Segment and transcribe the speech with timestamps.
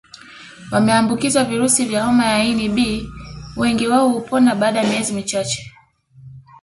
[0.71, 3.07] Wameambukizwa virusi vya homa ya ini B
[3.57, 5.73] wengi wao hupona baada ya miezi michache